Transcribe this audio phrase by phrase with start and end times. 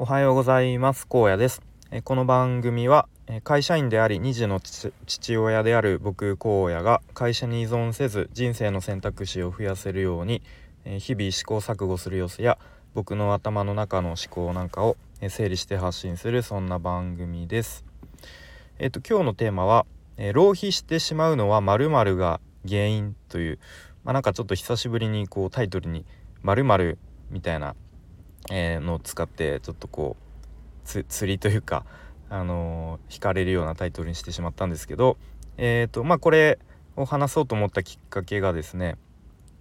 [0.00, 1.08] おはようございます。
[1.10, 1.60] 荒野です。
[2.04, 3.08] この番組は
[3.42, 10.40] 会社員であり2児の父親である僕荒野が会社に依存せず人生の選択肢を増やせるように
[10.98, 12.58] 日々試行錯誤する様子や
[12.94, 14.96] 僕の頭の中の思考なんかを
[15.28, 17.84] 整理して発信するそんな番組です。
[18.78, 19.84] えっと今日のテーマは
[20.32, 23.58] 浪費してしまうのは〇〇が原因という
[24.04, 26.06] まあ、なんかちょっと久しぶりにこうタイトルに
[26.42, 26.98] 〇〇
[27.30, 27.74] みたいな、
[28.50, 31.84] えー、のを使ってちょっとこう釣りというか、
[32.30, 35.16] あのー、惹かれるようなタイトルにしてしまったんですけど、
[35.58, 36.58] えーとまあ、これ
[36.96, 38.96] を話そうと思ったきっかけがですね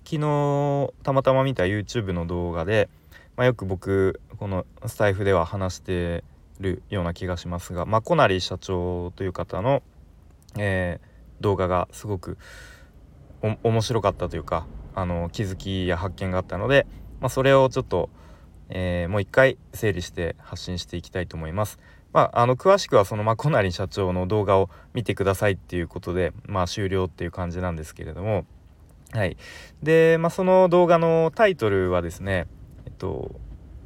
[0.05, 2.89] 昨日たまたま見た YouTube の動画で、
[3.35, 6.23] まあ、よく僕このスタイフでは話して
[6.59, 9.83] るような気がしますが、まあ、小成社長という方の、
[10.57, 12.37] えー、動画がすごく
[13.41, 14.65] 面白かったというか
[14.95, 16.87] あの気づきや発見があったので、
[17.19, 18.09] まあ、それをちょっと、
[18.69, 21.79] えー、もう一回整理して発信していきたいと思います。
[22.13, 28.45] まあ、あの詳しくはそのま小成社長の動画を見てくださいっていうことで、まあ、終了っていう感じなんですけれども
[29.11, 29.37] はい
[29.83, 32.47] で、まあ、その動画のタイトルはですね
[32.85, 33.35] えっと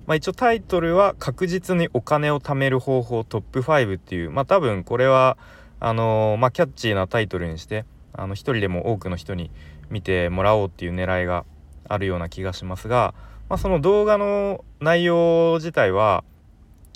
[0.05, 5.38] まあ、一応タイトルは「確実にお金を貯める方法トップ5」っていうまあ多分これは
[5.79, 9.49] あのまあ、キャッチーなタイトルにしてあの一人でも多くの人に
[9.89, 11.43] 見てもらおうっていう狙いが
[11.88, 13.13] あるような気がしますが、
[13.52, 16.23] まあ、その動画の内容自体は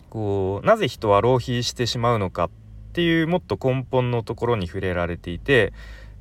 [0.09, 2.49] こうなぜ人は浪費してしまうのかっ
[2.93, 5.73] ていうもっと根本のところに触れられていて、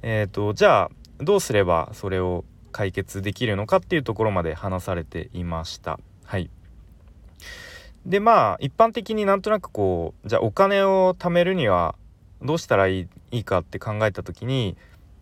[0.03, 6.01] えーと、じゃあどうすればそれを解決できるのかっていうところまで話されていました。
[6.25, 6.51] はい
[8.05, 11.95] でまあ一般的になんとなくこうじゃあお金を貯めるには
[12.43, 14.77] どうしたらいいいいかって考えた時に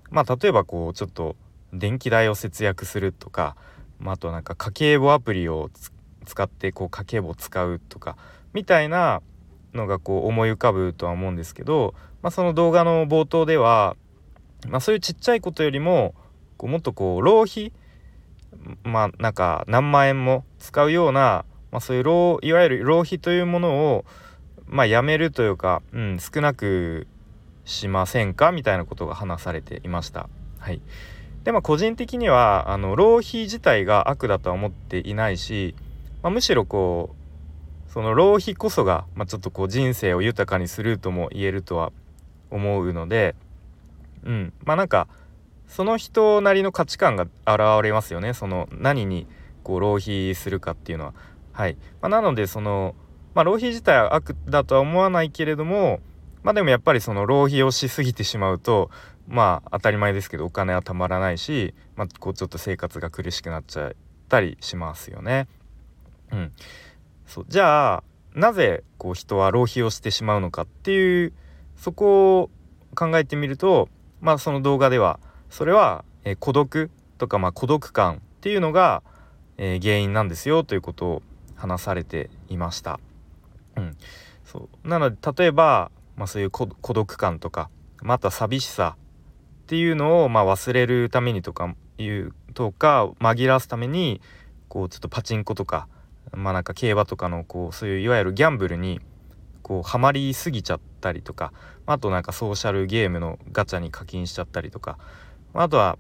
[0.09, 1.37] まあ例えばこうちょっと
[1.75, 3.57] 電気代を節約するとか、
[4.03, 5.71] まあ、あとなんか家計簿アプリを
[6.27, 8.17] 使ってこう家計簿を使うとか
[8.53, 9.23] みたいな
[9.73, 13.97] のがこう思い浮かぶとは思うんですけど、まあ、その動画の冒頭では、
[14.69, 16.15] まあ、そういうちっちゃいことよりも
[16.59, 17.73] こうもっとこう浪費
[18.85, 24.05] まあなんか何万円も使うような、まあ、そういう浪いわゆる浪費というものを
[24.67, 27.07] まあやめるというか、うん、少なく
[27.65, 28.53] しませんか？
[28.53, 30.29] みたいなことが話されていました。
[30.59, 30.81] はい、
[31.45, 35.75] でまあ個人的にはあの浪費自体が悪だとは思っていないし、
[36.23, 37.15] まあ、むしろこ
[37.89, 41.93] うその浪費こそが、まあ、ちょっとこう人生を豊かにするとも言えるとは
[42.51, 43.35] 思うので
[44.25, 44.53] うん。
[44.65, 45.09] まあなんか
[45.69, 48.35] その人なりの価値観が現れますよね。
[48.35, 49.27] その何に
[49.63, 51.15] こう浪費するかっていうのは。
[51.53, 51.77] はい。
[52.01, 52.95] まあ、なのでその、
[53.35, 56.01] まあ、浪費自体は悪だとは思わないけれども
[56.43, 58.91] まあでもやっぱりその浪費をしすぎてしまうと
[59.29, 63.93] まあ当たり前ですけどお金はたまらないし、まあ、こうちょっと生活が苦しくなっちゃっ
[64.29, 65.49] たりしますよね。
[66.33, 66.53] うん、
[67.27, 71.33] そうじゃあなぜこう人は浪費をしてしまうのかっていう
[71.77, 72.51] そこを
[72.95, 73.89] 考えてみると
[74.21, 79.03] まあその動画ではそれは、えー、孤独とかまあ孤独感っていうのが、
[79.59, 81.23] えー、原因なんですよということを
[81.55, 82.99] 話されていました。
[83.77, 83.97] うん、
[84.45, 87.71] そうなので例えばまあ、そういう孤独感とか
[88.03, 88.97] また寂しさ
[89.63, 94.21] っていうのをまあ忘れるためにとかいうとか紛らわすために
[94.69, 95.89] こうちょっとパチンコとか
[96.33, 99.01] まあなんか競馬とかのこうそういういわゆるギャンブルに
[99.63, 101.53] こうハマりすぎちゃったりとか
[101.87, 104.99] あとなんかソーシャルゲームのガチャに課金しちゃったりとか
[105.55, 105.99] あとは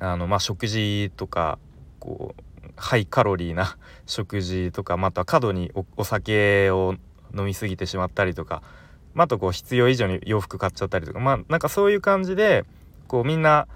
[0.00, 1.58] あのまあ食事とか
[2.00, 2.42] こう
[2.76, 6.94] ハイカロリーな食事とかまた過度にお酒を
[7.36, 8.62] 飲み過ぎてしまったりとか
[9.14, 11.20] まあ、あとこう必要以上に洋服買っちゃったりとか。
[11.20, 12.64] まあなんかそういう感じで
[13.06, 13.66] こうみんな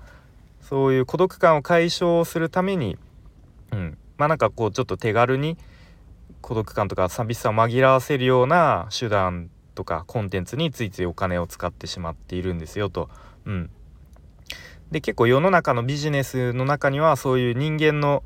[0.61, 2.99] そういう孤独感を解消するために、
[3.73, 5.57] うん、まあなんかこうちょっと手軽に
[6.41, 13.09] 孤独感とか寂しさを紛らわせるような手段とかコンテンツについついお金を使ってしまっているんですよと。
[13.45, 13.71] うん、
[14.91, 18.23] で結構世の中のビジネスの中にはそういう人間の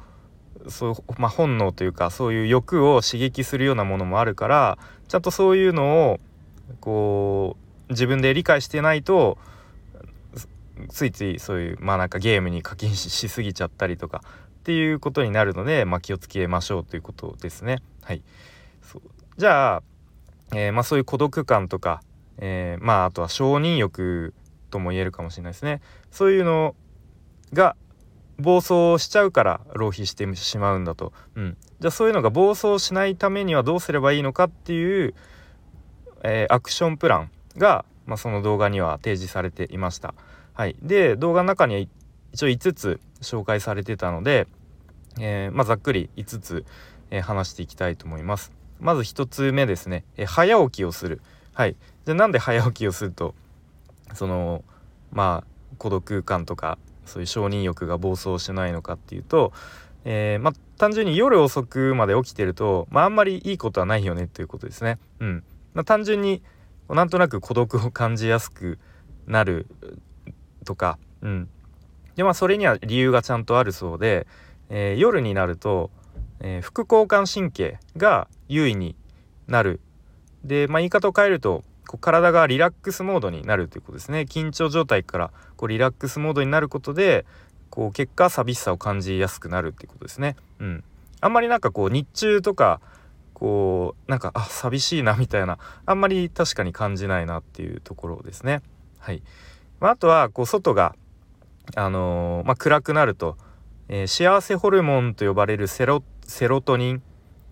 [0.69, 4.79] そうまあ、本能というかそういう欲を刺激するようなものもあるから
[5.09, 6.21] ちゃんとそういうのを
[6.81, 7.57] こ
[7.89, 9.39] う自分で理解してないと
[10.89, 14.23] ついついそういうまあなんかゲームに課金しすぎちゃったりとか
[14.63, 17.83] っていうことになるので、まあ、気をつけましょうということですね。
[18.03, 18.23] はい、
[18.81, 19.03] そう
[19.37, 19.83] じゃあ、
[20.55, 22.03] えー、まあ、そういう孤独感とか、
[22.39, 24.35] えー、まああとは承認欲
[24.71, 25.81] とも言えるかもしれないですね。
[26.11, 26.77] そういうの
[27.53, 27.77] が
[28.39, 31.13] 暴走しちゃうから浪費してしまうんだと。
[31.35, 35.15] うん、じゃあそういうのが暴走しないためにはどうすればいいのかっていう
[36.23, 40.15] えー、アクションプランが、まあ、その動画には提示されていました。
[40.55, 41.81] はい、で動画の中には
[42.33, 44.47] 一応5つ紹介されてたので、
[45.19, 46.65] えー、まあ、ざっくり5つ、
[47.11, 48.53] えー、話していきたいと思います。
[48.81, 51.21] まず1つ目ですね、え早起きをする
[51.55, 53.35] はいじゃなんで早起きをすると
[54.13, 54.65] その
[55.13, 59.53] まあ孤独感とかそういう承認欲が暴走しないのかっていうと、
[60.05, 64.99] えー、まあ、単純に夜遅くまで起きてると、まあ、あんまりいいことはないよねということですね。
[65.21, 66.43] うんまあ、単純に
[66.89, 68.79] なんとなく孤独を感じやすく
[69.27, 69.67] なる
[70.65, 71.49] とか、うん、
[72.17, 74.27] でまあそれには理由がちゃんとあるそうで、
[74.69, 75.91] えー、夜になると、
[76.41, 78.97] えー、副交感神経が優位に
[79.47, 79.81] なる。
[80.45, 84.21] で、まあ、言い方を変えるとこう体がリラックスモードになるということですね。
[84.21, 87.25] 緊張状態からこうリラックスモードになることで
[87.71, 90.37] こう結果寂しさを感じやすくなるっていうことですね。
[90.59, 90.85] うん、
[91.21, 92.81] あんまりなんかこう日中とか
[93.43, 98.63] こうなんかあ寂しいなみたいなあんまり確かに感じないなっていうところですね。
[99.01, 99.21] はい、
[99.81, 100.95] まあ、あとはこう外が
[101.75, 103.37] あのー、まあ、暗くなると、
[103.89, 107.03] えー、幸せホルモンと呼ばれるセロセロトニン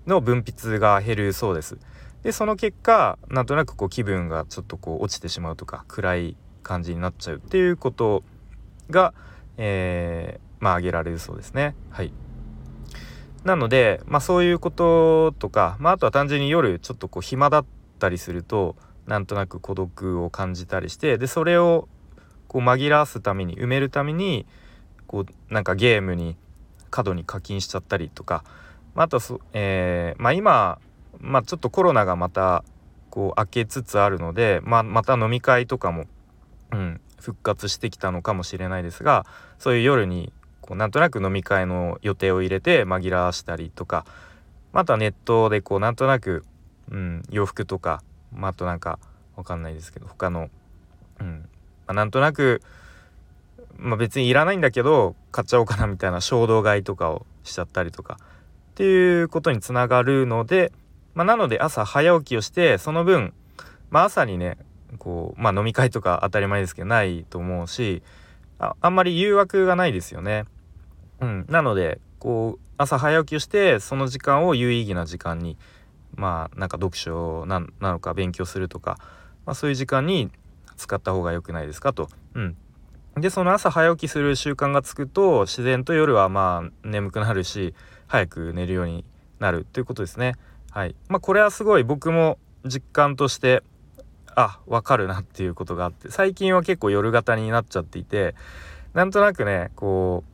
[0.06, 1.76] の分泌が減るそうです。
[2.22, 8.22] でその結果なんとなくこう気分がちょっとこう落ちてしまうとか暗い感じになっちゃうっていうこと
[8.90, 9.12] が、
[9.56, 11.74] えー、まあ挙げられるそうですね。
[11.90, 12.12] はい
[13.44, 17.64] なので、まあ、そういうこととか、まあ、あとは単純に夜ちょっとこう暇だっ
[17.98, 18.76] たりすると
[19.06, 21.88] なんとなく孤独を感じたりしてでそれを
[22.48, 24.46] こう紛らわすために埋めるために
[25.06, 26.36] こうなんかゲームに
[26.90, 28.44] 過度に課金しちゃったりとか、
[28.94, 30.78] まあ、あとはえー、まあ、今
[31.20, 32.64] まあ、ちょっとコロナがまた
[33.10, 36.04] こう明けつつあるので、まあ、また飲み会とかも、
[36.72, 39.26] うん、復活してきたのかもしれないですが
[39.58, 44.04] そういう夜にこうなんとなく飲み会の予定を入れて紛らわしたりとか
[44.72, 46.44] またネットでこうなんとなく、
[46.90, 48.02] うん、洋服とか、
[48.32, 48.98] まあ、あとなんか
[49.36, 50.48] わかんないですけど他の、
[51.20, 51.48] うん
[51.86, 52.62] まあ、なんとなく、
[53.76, 60.72] まあ、別にいらないんだけど買っちゃおうかなみたいな衝動買いとかをしちゃったりとかっていうことにつながるので、
[61.14, 63.32] まあ、なので朝早起きをしてその分、
[63.90, 64.58] まあ、朝にね
[64.98, 68.02] こう、まあ、飲み会とか当たり前ですけどないと思うし
[68.60, 70.44] ああんまり誘惑がないですよね。
[71.20, 75.56] うん、なのでこう朝早起きをしてその時間を有意義な時間に
[76.14, 78.98] まあなんか読書なのか勉強するとか、
[79.46, 80.30] まあ、そういう時間に
[80.76, 82.08] 使った方が良くないですかと。
[82.34, 82.56] うん、
[83.16, 87.74] でその朝早起きする習慣がつくと自然と夜はまあ眠くなるし
[88.06, 89.04] 早く寝るように
[89.38, 90.34] なるということですね。
[90.70, 93.62] はいまあ、これはすごい僕も実感として
[94.36, 98.34] あ分かるなっていうことがあって最近は結構夜型になっちゃっていて
[98.94, 100.24] なんとなくねこ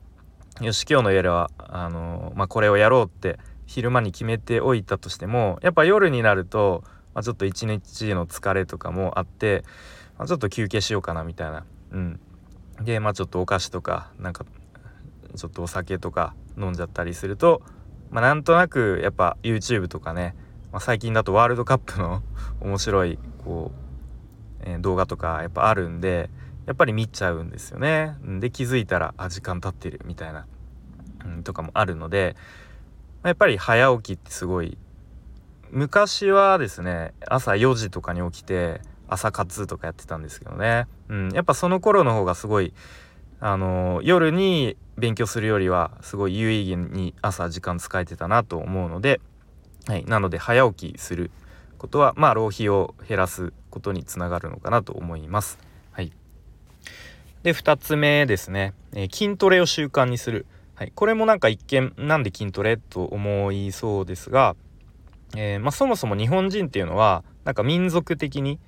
[0.60, 6.82] うよし今日の夜はあのまあ、これをやろうって昼間に決めておいたとしてもやっぱ夜になると、
[7.14, 9.64] まあ、ちょっと一日の疲れとかもあって、
[10.18, 11.64] まあ、ちょっと休憩しようかなみたいな。
[11.90, 12.20] うん、
[12.82, 14.44] でまあちょっとお菓子とかなんか
[15.34, 17.62] ちょっとお酒とか飲んじゃったりすると
[18.10, 20.34] まあ、なんとなくやっぱ YouTube とかね、
[20.72, 22.22] まあ、最近だとワールドカップの
[22.60, 23.85] 面白いこう、
[24.66, 26.28] え、動画とかやっぱあるんで
[26.66, 28.16] やっぱり見ちゃうんですよね。
[28.40, 30.46] で気づいたらあ時間経ってるみたいな、
[31.24, 32.36] うん、とかもあるので
[33.22, 34.76] やっぱり早起きってすごい
[35.70, 42.72] 昔はですね朝4時とかに起きて朝活とかやってたんですけどね、うん、やっぱその頃の方がすごい
[43.38, 49.20] あの夜に勉強するよりはすごい有意義に朝時間使えてたなと思うので、
[49.86, 51.30] はい、なので早起きする
[51.76, 55.58] ことはまあ浪費を減らすことにつながるのかなと思います。
[55.92, 56.12] はい、
[57.42, 64.56] で2つ目ですね、えー、筋トレを習慣にする、はい、これもなんか一見なんで筋トレと思いそうですが、
[65.36, 68.58] えー、まあ、そもそも日本人っていうのはなんか民族的に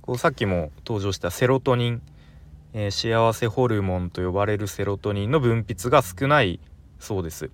[0.00, 2.02] こうさっきも登場したセロトニン
[2.74, 6.60] えー、幸せホルモンと呼ばれるセロトニンの分泌が少ない
[6.98, 7.50] そうです。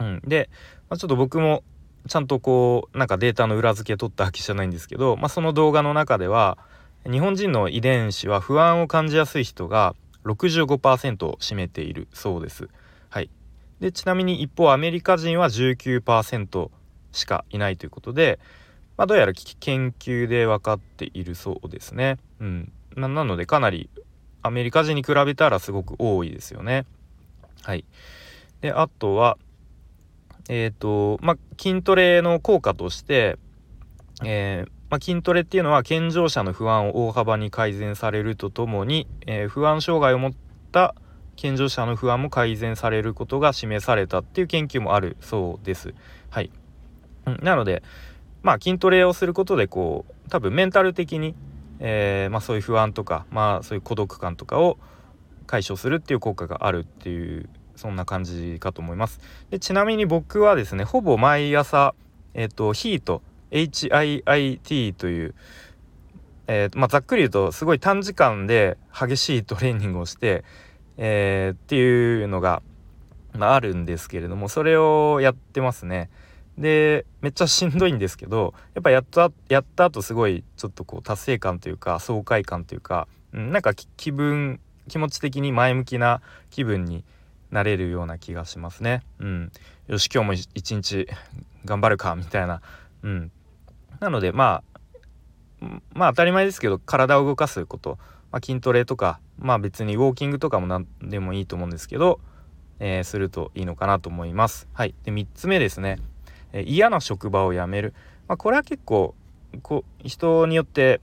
[0.00, 0.50] うん、で、
[0.88, 1.62] まあ、ちょっと僕も
[2.06, 6.58] ちゃんとこうなんかデータの裏付け取ったわけじゃないんですけど、まあ、その動画の中では
[7.10, 9.94] 日本人の遺伝子は不安を感じやすい人が
[10.24, 12.68] 65%を占めているそうです。
[13.10, 13.30] はい、
[13.80, 16.70] でちなみに一方アメリカ人は19%
[17.12, 18.38] しかいないということで、
[18.96, 22.18] まあ、どうやら研究で分かっているそうですね。
[22.40, 23.88] うん、なのでかなり
[24.42, 26.86] アメリカ人に比べたらすごく多いですよね。
[27.62, 27.84] はい、
[28.60, 29.38] であとは
[30.48, 33.38] えっ、ー、とまあ筋トレの効果として、
[34.24, 40.32] えー、まあ、筋トレっていうのは健常者の不安を大幅に改善されるとともに、えー、不安障害を持っ
[40.72, 40.94] た
[41.36, 45.94] 健常者の不安も改善されることが示されたっていう研究もあるそうです。
[46.30, 46.50] はい、
[47.42, 47.82] なので
[48.42, 51.34] まあ筋トレをすることでこう多分メンタル的に
[51.80, 54.78] えー、まあ、そういう不安とか、まあ、そういう孤独感とかを
[55.46, 57.48] 解消するっていう効果があるっていう
[57.84, 59.20] そんな感じかと思います。
[59.50, 61.94] でちなみに僕はですねほぼ毎朝、
[62.32, 65.34] えーと、ヒート HIIT という、
[66.46, 70.44] えーまあ、ざっくり言うとすごい短時間で激しいトレーニングをして、
[70.96, 72.62] えー、っていうのが、
[73.34, 76.08] まあ、あるんですけれどもそれをやってますね。
[76.56, 87.04] でめっちゃしんどいんですけどやっぱやったやった後すごいちょっとこう達成感というか爽快感というか、うん、なんか気分気持ち的に前向きな気分に
[87.54, 89.02] なれるような気がしますね。
[89.20, 89.52] うん、
[89.86, 91.06] よし今日も一日
[91.64, 92.60] 頑張るかみたいな。
[93.04, 93.30] うん、
[94.00, 94.64] なのでま
[95.62, 97.96] あまあ当たり前ですけど体を動かすこと、
[98.32, 102.18] まあ、筋トレとかまあ別にウォーキングとかも何でもいいと思うんですけど、
[102.80, 104.66] えー、するといいのかなと思います。
[104.72, 106.00] はい、で3つ目ですね、
[106.52, 107.94] えー、嫌な職場を辞める、
[108.26, 109.14] まあ、これは結構
[109.62, 111.00] こ人によって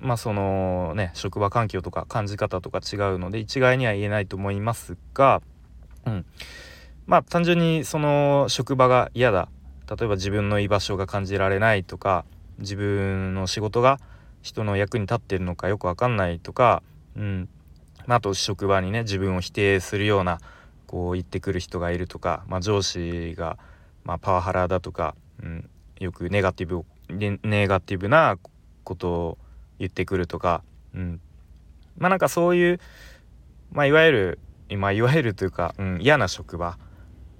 [0.00, 5.40] まあそのね職場環境とか感じ方とか違うので一概には言えないと思いますが、
[6.06, 6.26] うん、
[7.06, 9.48] まあ単純にその職場が嫌だ。
[9.88, 12.24] 例えば自分の居場所が感じられないとか
[12.58, 14.00] 自分の仕事が
[14.40, 16.82] 人の役に立ってるのかよく分かんないとか、
[17.16, 17.48] うん。
[18.06, 20.40] まあ、あと職場にね自分を否定するような
[20.86, 23.58] こう言ってくる人がいるとか、まあ、上司が、
[24.04, 25.68] まあ、パワハラだとか、うん、
[25.98, 28.38] よくネガティブネガティブな
[28.82, 29.38] ことを
[29.78, 30.62] 言ってくるとか、
[30.94, 31.20] うん、
[31.98, 32.80] まあなんかそういう、
[33.72, 34.38] まあ、いわゆる、
[34.70, 36.78] まあ、いわゆるというか、うん、嫌な職場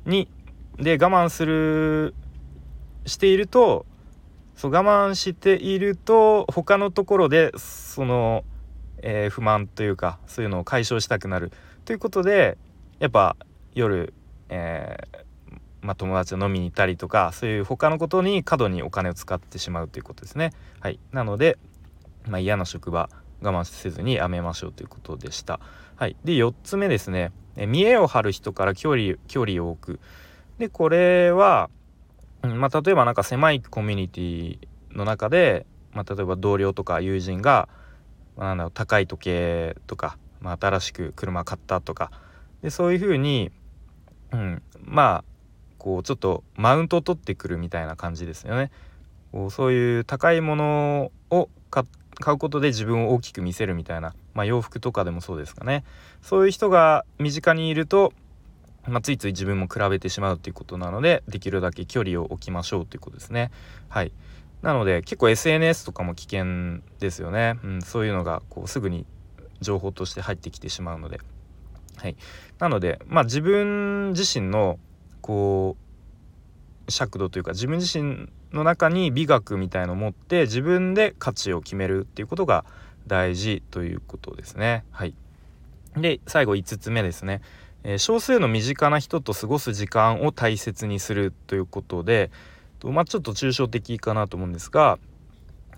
[0.06, 0.28] に
[0.76, 2.14] で我慢する
[3.06, 3.86] していると
[4.56, 8.44] そう我慢していると他のところでその、
[8.98, 11.52] えー、不満というかそういうのを解消したくなる
[11.84, 12.56] ということで
[13.00, 13.36] やっぱ
[13.74, 14.14] 夜、
[14.48, 20.52] えー、まあ、友達と飲みに行ったりとかそういう他のことに過度にお金を使ってしまうということですね。
[20.80, 21.58] はい、なので、
[22.28, 23.10] まあ、嫌な職場
[23.44, 25.60] 我慢せずにやめましょうということでした。
[25.96, 30.00] はい、で4つ目ですね、え見栄を張る人から距離距離を置く。
[30.58, 31.68] でこれは、
[32.42, 34.58] まあ、例えば何か狭いコミュニティ
[34.92, 37.68] の中で、まあ、例えば同僚とか友人が、
[38.36, 42.10] まあ、なんだろう高い時計とか、まあ、新しく車買ったとか
[42.62, 43.50] でそういうふうに、
[44.32, 45.24] うん、まあ
[45.78, 48.70] こうちょっとマウントを取ってくるみたいな感じですよね。
[49.32, 51.84] こうそういう高いものを買
[52.14, 55.84] 買うことで自分を大きく見せるみたいな、まあ、洋服とかでもそうですかね
[56.22, 58.12] そういう人が身近にいると
[58.86, 63.50] まあ、ついつい自分も比べてしまうということなのでできるだけ距離を置きましょうということですね。
[63.88, 64.12] はい
[64.62, 69.04] なので結構 SNS とかも危険ですよね、うん、そういうのがこうすぐに
[69.60, 71.20] 情報として入ってきてしまうので。
[71.96, 72.16] はい、
[72.58, 74.78] なのでまあ自分自身の
[75.20, 75.76] こ
[76.88, 82.64] う尺度というか自分自身の中に美学みたいのを持って自分で価値を決めるっていうことが
[83.06, 84.84] 大事ということですね。
[84.90, 85.14] はい、
[85.96, 87.42] で最後5つ目ですね。
[87.84, 92.30] えー、少数の身近な人と過ごす時間を大切にするということで、
[92.78, 94.98] とまあ、ちょっと抽象的かなと思うんですが、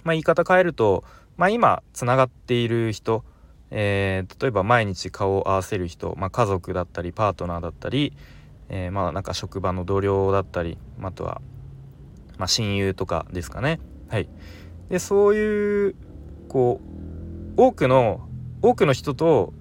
[0.05, 1.05] まあ、言い方変えると、
[1.37, 3.25] まあ、今つながっている人、
[3.71, 8.13] えー、例えば毎日顔を合わせる人、まあ、家族だったりパートナーだったり、
[8.69, 11.41] えー、まあなんか職場の同僚だったりあとは、
[12.39, 13.81] まあ、親友とかですかね。
[14.09, 14.29] はい、
[14.89, 15.95] でそういう
[16.49, 16.81] こ
[17.57, 18.29] う多くの
[18.63, 19.53] 多くの人と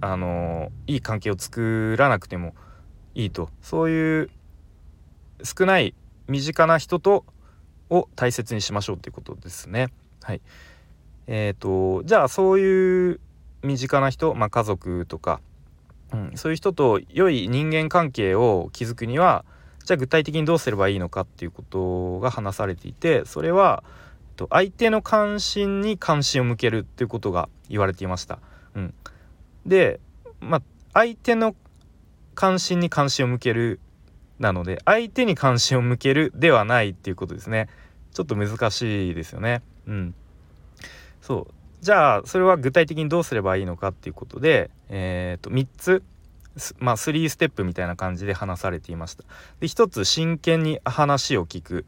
[0.00, 2.54] あのいい関係を作らなくても
[3.14, 4.30] いいとそういう
[5.44, 5.94] 少ない
[6.28, 7.24] 身近な人と
[7.90, 9.88] を大切にしましょうということですね。
[10.22, 10.40] はい、
[11.26, 13.20] えーと、じゃあそういう
[13.62, 15.40] 身近な人、まあ、家族とか、
[16.12, 19.44] うん、そういう人と良い人間関係を築くには
[19.84, 23.82] じゃあ具体的にどうすればいいのかっていうことが話されていてそれは
[24.50, 28.38] 相手の関心に関心を向けるっていうことが言われていました。
[28.74, 28.94] うん、
[29.66, 30.00] で
[30.40, 30.62] まあ
[30.94, 31.54] 相手の
[32.34, 33.80] 関心に関心を向ける
[34.38, 37.68] なので相手に関心を向けるではないっていうことですね。
[38.12, 39.62] ちょっと難しいですよね。
[39.86, 40.14] うん。
[41.20, 41.54] そう。
[41.80, 46.02] じゃあそれは具体的にどうすればいいのかっていうことでえっ、ー、と3つ。
[46.78, 49.24] まあ3ステップみたいな感じで話されていました。
[49.60, 51.86] で1つ真剣に話を聞く。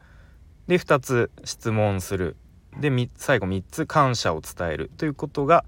[0.67, 2.35] で2つ質問する。
[2.79, 4.91] で最後3つ感謝を伝える。
[4.97, 5.65] ということが、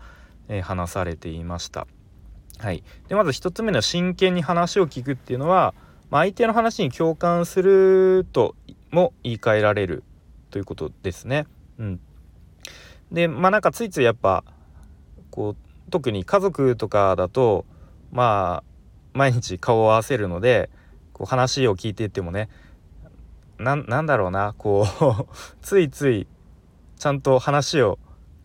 [0.48, 1.88] えー、話されていました。
[2.60, 5.76] はい、でまず1つ目の真剣に話を聞くっていうのは、
[6.10, 8.56] まあ、相手の話に共感すると
[8.90, 10.04] も言い換えられる。
[10.50, 11.46] ということですね。
[11.78, 12.00] うん、
[13.12, 14.44] でまあなんかついついやっぱ
[15.30, 17.66] こう特に家族とかだと
[18.12, 18.77] まあ
[19.18, 20.70] 毎日顔を合わせるので
[21.12, 22.50] こう話を聞いていってもね
[23.58, 25.26] なんだろうなこう
[25.62, 26.28] ついつい
[26.98, 27.98] ちゃんと話を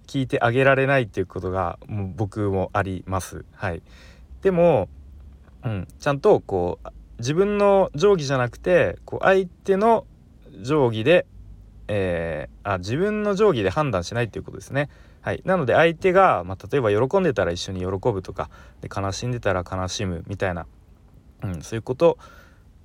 [0.07, 3.45] 聞いてあげられないっていうことがもう僕もあります。
[3.53, 3.83] はい、
[4.43, 4.89] でも、
[5.65, 6.89] うん、ちゃんとこう
[7.19, 10.07] 自分の定規じゃなくてこう相手の
[10.63, 11.27] 定規で、
[11.89, 14.89] えー、あ自分の定規で判断しないっていうことですね。
[15.23, 18.51] はい、なので相手が、まあ、例えば喜んでたら一緒に喜ぶとか
[18.81, 20.67] で悲しんでたら悲しむみたいな、
[21.43, 22.19] うん、そういうこと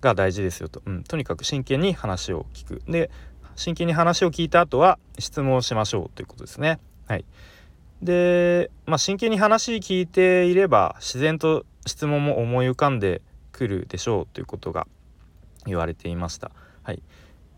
[0.01, 2.81] が大事ですよと、うん、とにかく真剣に話を聞く。
[2.87, 3.09] で
[3.55, 6.79] 真剣に話を聞いた後は質問しましょうということですね。
[7.07, 7.25] はい、
[8.03, 14.85] で、まあ、真剣に話聞いていれば自然と質問も思い浮かんでくるでしょうということが
[15.65, 16.51] 言われていました。
[16.83, 17.01] はい、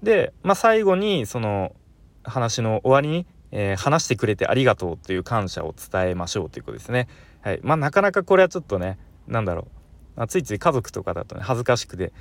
[0.02, 1.76] で、まあ、最後にその
[2.24, 7.08] 話の終わりに、えー、話してくれてありがとうという感謝を伝えましょうということですね。
[7.42, 9.68] はいまあ、なかなかこれはちょっとね何だろ
[10.16, 12.12] う、まあ、ついつい家族とかだとね恥ずかしくて、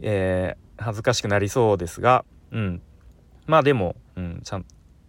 [0.00, 2.82] えー、恥ずかしくなりそうですが、うん、
[3.46, 4.64] まあでも、うん、ちゃん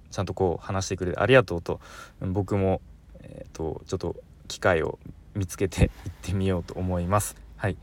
[0.10, 1.80] ちゃんとこう話してくれてありがとうと
[2.22, 2.82] 僕も、
[3.20, 4.16] えーと、ちょっと
[4.48, 5.00] 機会を
[5.36, 7.36] 見つけていってみようと思います。
[7.58, 7.78] はい、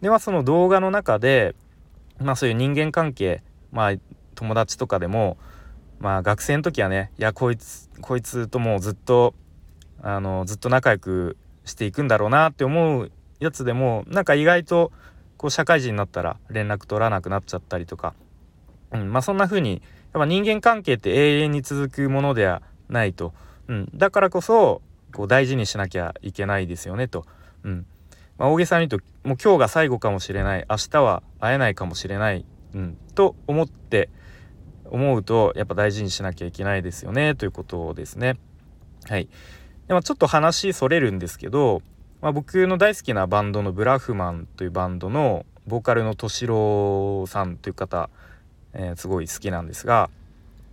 [0.00, 1.54] ではその動画の中で、
[2.18, 3.42] まあ、そういう人間関係、
[3.72, 3.94] まあ、
[4.34, 5.38] 友達とかでも、
[6.00, 9.34] まあ、学生の時はねいやこいつこいつともうずっと
[10.02, 14.92] あのずっと仲良くしていくんだろうなって思うやつでもなんか意外と
[15.36, 18.14] こう社会人になったら連絡取らなくなっちゃったりとか、
[18.92, 23.32] うんまあ、そんな風にやっぱ人間関係って永遠に続くものではないと、
[23.68, 27.26] うん、だからこそこう大事にしなきゃいけないですよねと。
[27.64, 27.86] うん。
[28.38, 30.64] まあ、大げさに言うともう今日が最後かもしれない。
[30.68, 34.08] 明日は会えないかもしれない、うん、と思って
[34.90, 38.38] 思うとやっぱ大事にしなきゃいけないですよねということですね。
[39.08, 39.28] はい、
[39.86, 41.82] でまあ、ちょっと話それるんですけど、
[42.20, 48.10] まあ、僕の大好きなバンドのブラフマンというバンドのボーカルの敏郎さんという方、
[48.74, 50.10] えー、すごい好きなんですが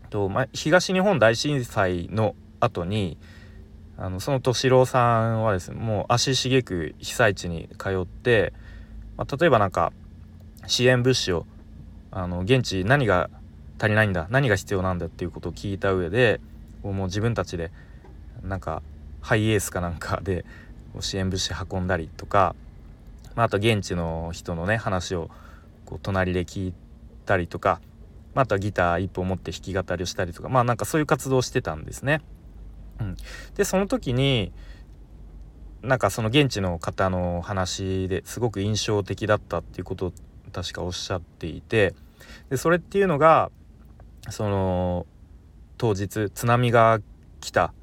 [0.09, 3.17] と、まあ、東日本大震災の後に
[3.97, 8.53] あのその敏郎さんはですねもう足しげく被災地に通って、
[9.17, 9.91] まあ、例えばなんか
[10.67, 11.45] 支援物資を
[12.11, 13.29] あの現地何が
[13.79, 16.39] 足りないんだ何が必要なんだっていうことを聞いた上で
[16.83, 17.71] もう自分たちで
[18.43, 18.81] なんか
[19.21, 20.45] ハイエースかなんかで
[20.99, 22.55] 支援物資運んだりとか、
[23.35, 25.29] まあ、あと現地の人のね話を
[25.85, 26.73] こう隣で聞い
[27.25, 27.81] たりとか、
[28.33, 32.21] まあ、あとはギター一本持って弾き語りをしたりとかまあなんかそういう活動をしてたんですね。
[32.99, 33.17] うん、
[33.55, 34.51] でその時に
[35.83, 40.13] なんかその現地の方の話ですごく印象的だったっていうことを
[40.51, 41.93] 確かおっしゃっていて
[42.49, 43.51] でそれっていうのが
[44.29, 45.05] その
[45.77, 46.99] 当日津波が
[47.39, 47.73] 来た。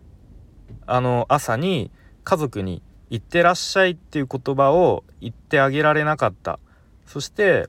[0.86, 1.90] あの朝に
[2.24, 6.58] 家族に「行ってらっしゃい」っていう言葉を言ってあげられなかった。
[7.06, 7.68] そして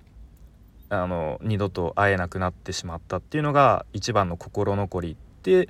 [0.89, 5.69] あの二度と会えなくなってしまったっていうのが一番の心残りって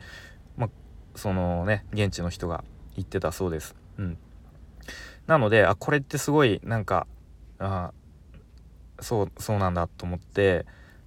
[1.16, 2.64] そのね現地の人が
[2.96, 3.76] 言ってたそうです。
[3.98, 4.18] うん、
[5.28, 7.08] なのであこれってすごいなんか
[7.60, 7.92] あ
[9.00, 10.66] そうそうなんだと思って。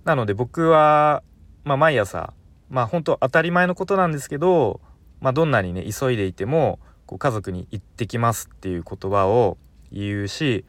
[0.09, 1.23] なので僕は、
[1.68, 2.33] まあ、毎朝
[2.70, 4.81] まあ本当当たり前のことなんですけど、
[5.20, 9.59] まあ、どんなにね急いでいてもこう家族に「行ってきます」っていう言葉を
[9.92, 10.64] 言うし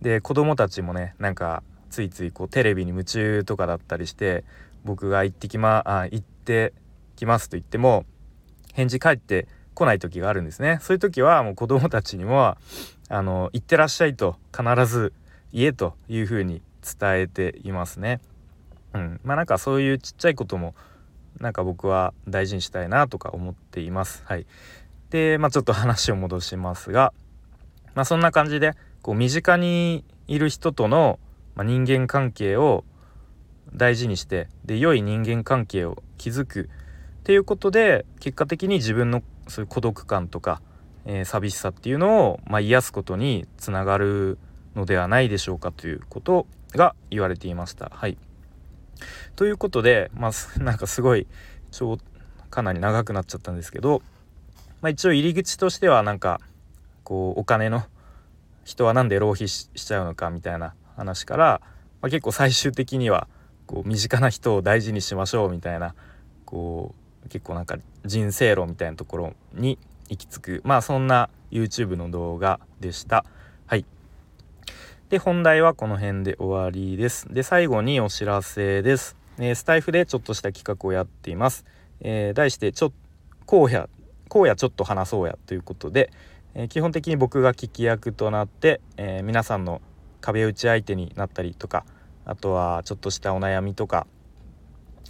[0.00, 4.44] で子供たちもねなんかついついこうテレビに夢中とかだったりして
[4.84, 6.72] 僕が行ってきまあ行って
[7.16, 8.04] きますと言っても
[8.72, 10.78] 返事返ってこない時があるんですね。
[10.82, 12.56] そういう時はもう子供たちにも
[13.08, 15.12] あの行ってらっしゃいと必ず
[15.52, 18.20] 言えというふうに伝えていますね。
[18.94, 19.20] うん。
[19.24, 20.74] まあなんかそういうちっちゃいことも
[21.38, 24.22] なんか僕は大事にしたいなとか思っています。
[24.26, 24.46] はい。
[25.10, 27.12] でまあちょっと話を戻しますが
[27.94, 31.18] まあそんな感じでこう身近にいる人との、
[31.56, 32.84] 人間関係を
[33.74, 40.60] 大事にしてで良い人間関係を築くっていうことで結果的に自分のそういう孤独感とか、
[41.04, 44.38] えー、寂しさっていうのを、まあ、癒すことにつながる
[44.74, 47.92] のではないでしょうかということが言われていました。
[47.94, 48.18] はい、
[49.36, 51.26] ということで、まあ、 なんかすごい
[51.70, 51.98] 超
[52.50, 54.02] かなり長くなっちゃったんですけど、
[54.80, 56.40] まあ、一応入り口としてはなんか
[57.02, 57.84] こうお金の
[58.64, 61.60] 人は何で浪費しちゃうのかみたいな話から、
[62.00, 63.28] まあ、結構最終的には
[63.66, 65.94] こう身近な人を大事にしましょうみたいな
[66.44, 69.78] こう結構なんか人生論みたいなところに
[70.08, 70.62] 行き着く。
[70.64, 73.24] まあそんな YouTube の動画でした。
[75.14, 77.32] で本題はこの辺で終わりです。
[77.32, 81.64] で最後にお知らせです、えー、スタイフでちょっとした企画をやっています、
[82.00, 82.92] えー、題してちょ
[83.46, 83.88] こうや
[84.28, 86.10] こうやちょっと話そうやということで、
[86.54, 89.80] えー、基本的に僕が聞き役となって、え皆さんの
[90.20, 91.84] 壁打ち相手になったりとか
[92.24, 94.08] あとはちょっとしたお悩みとか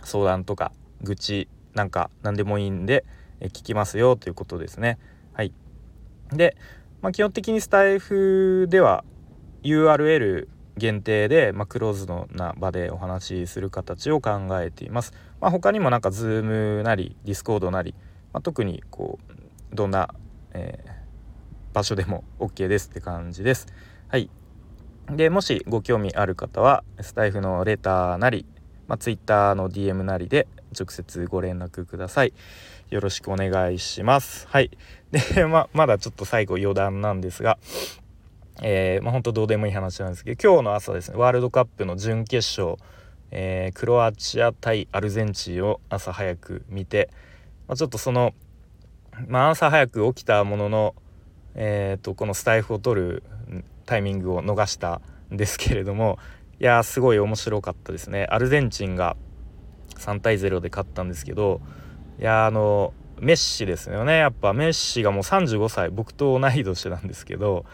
[0.02, 3.06] 相談とか愚痴なんか何でもいいんで、
[3.40, 4.98] え聞きますよということですね。
[5.32, 5.52] はい、
[6.30, 6.58] で、
[7.00, 9.02] まあ、基本的にスタイフでは
[9.64, 15.12] URL 限定で、まあ、クローズドな場でお話しする形を考えています。
[15.40, 17.94] まあ、他にもなんか Zoom なり Discord なり、
[18.32, 19.18] まあ、特にこ
[19.72, 20.14] うどんな、
[20.52, 23.66] えー、場所でも OK ですって感じです。
[24.08, 24.30] はい。
[25.10, 28.46] でもしご興味ある方はスタイフのレターなり、
[28.86, 30.48] まあ、Twitter の DM なりで
[30.78, 32.32] 直接ご連絡ください。
[32.90, 34.46] よろしくお願いします。
[34.48, 34.70] はい。
[35.10, 37.58] で、ままだちょっと最後余談なんですが、
[38.62, 42.76] えー、まあ、本当どうでもいい話なんですけど今日の朝ですねワールドカップの準決勝、
[43.30, 47.10] えー、クロアチア対アルゼンチンを朝早く見て、
[47.66, 48.32] まあ、ちょっとその、
[49.26, 50.94] まあ、朝早く起きたものの、
[51.54, 53.22] えーと、このスタイフを取る
[53.86, 55.00] タイミングを逃した
[55.32, 56.18] んですけれども
[56.60, 58.26] いやーすごい面白かったですね。
[58.30, 59.16] アルゼンチンが
[59.98, 61.60] 3対0で勝ったんですけど
[62.20, 64.18] いやあのメッシですよね。
[64.18, 67.64] やっぱメッシがもう35歳僕と同い年なんですけど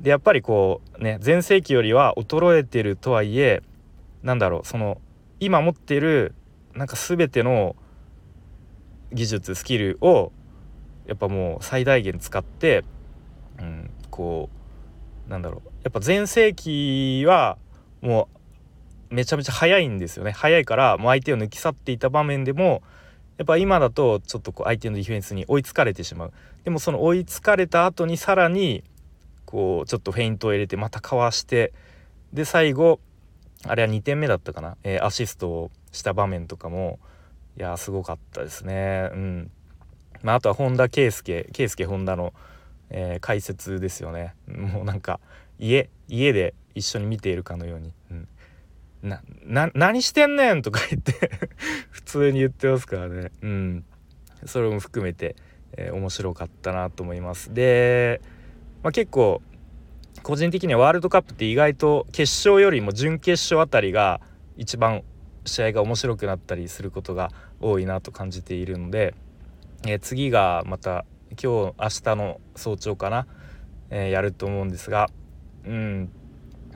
[0.00, 3.62] でやっぱりこうね全盛期よりは衰えてるとはいえ
[4.22, 5.00] なんだろうその
[5.40, 6.34] 今持ってる
[6.74, 7.76] なんか全ての
[9.12, 10.32] 技術スキルを
[11.06, 12.84] やっぱもう最大限使って、
[13.58, 14.50] うん、こ
[15.26, 17.56] うなんだろうやっぱ全盛期は
[18.00, 18.28] も
[19.10, 20.32] うめちゃめちゃ速いんですよね。
[20.32, 22.82] 速いからもう相手を抜き去っていた場面でも
[23.38, 26.32] やっぱ今だとちょっとこう相手のディフェンスに追いつかれてしまう。
[26.64, 28.84] でもその追いつかれた後にさらに
[29.48, 31.72] こうちょっとフェイントを入れてまたかわして
[32.34, 33.00] で最後
[33.64, 36.98] あれは2点目だったかな、えー、アシストをした場面とかも
[37.56, 39.08] いやすごかったですね。
[39.10, 39.50] うん。
[40.22, 42.34] まあ、あとは本田圭佑圭佑本田の、
[42.90, 44.34] えー、解説ですよね。
[44.46, 45.18] もうなんか
[45.58, 48.28] 家家で一緒に見ているかのように、うん、
[49.02, 51.30] なな何してんねんとか言って
[51.90, 53.32] 普通に言ってますからね。
[53.40, 53.84] うん。
[54.44, 55.36] それも含めて、
[55.72, 57.54] えー、面白かったなと思います。
[57.54, 58.20] で
[58.82, 59.42] まあ、結構
[60.22, 64.20] 個人的にはワールドカップって意外と決勝よりも準決勝あたりが
[64.56, 65.02] 一番
[65.44, 69.14] 試合が面白くなったりすることが多いなと感じているので、
[69.86, 73.26] えー、次がまた今日明日の早朝かな、
[73.90, 75.08] えー、やると思うんですが
[75.64, 76.10] うん、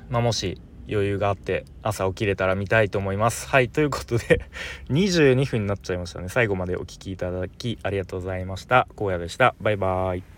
[0.09, 3.49] まあ、もし余裕があって朝起きれたら見たいと思います。
[3.49, 4.45] はいということで
[4.91, 6.29] 22分になっちゃいましたね。
[6.29, 8.89] 最後までお聴きいただきありがとうございました。
[8.97, 9.55] 荒野でした。
[9.61, 10.32] バイバーイ。